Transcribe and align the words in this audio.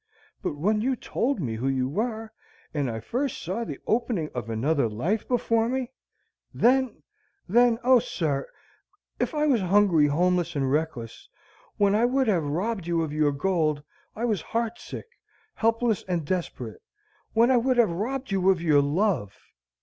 But 0.41 0.55
when 0.55 0.81
you 0.81 0.95
told 0.95 1.39
me 1.39 1.53
who 1.57 1.67
you 1.67 1.87
were, 1.87 2.31
and 2.73 2.89
I 2.89 2.99
first 2.99 3.39
saw 3.39 3.63
the 3.63 3.77
opening 3.85 4.31
of 4.33 4.49
another 4.49 4.89
life 4.89 5.27
before 5.27 5.69
me 5.69 5.91
then 6.51 7.03
then 7.47 7.77
O, 7.83 7.99
sir, 7.99 8.49
if 9.19 9.35
I 9.35 9.45
was 9.45 9.61
hungry, 9.61 10.07
homeless, 10.07 10.55
and 10.55 10.71
reckless, 10.71 11.29
when 11.77 11.93
I 11.93 12.05
would 12.05 12.27
have 12.27 12.41
robbed 12.43 12.87
you 12.87 13.03
of 13.03 13.13
your 13.13 13.31
gold, 13.31 13.83
I 14.15 14.25
was 14.25 14.41
heart 14.41 14.79
sick, 14.79 15.05
helpless, 15.53 16.03
and 16.07 16.25
desperate, 16.25 16.81
when 17.33 17.51
I 17.51 17.57
would 17.57 17.77
have 17.77 17.91
robbed 17.91 18.31
you 18.31 18.49
of 18.49 18.59
your 18.59 18.81
love!" 18.81 19.37